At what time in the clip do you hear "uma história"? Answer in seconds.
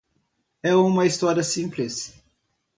0.75-1.43